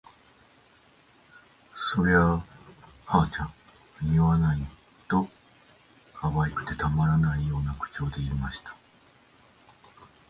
[1.93, 2.41] 「それあ、
[3.05, 3.53] 葉ちゃん、
[4.01, 4.59] 似合わない」
[5.07, 5.29] と、
[6.15, 8.75] 可愛くてたまらないような口調で言いました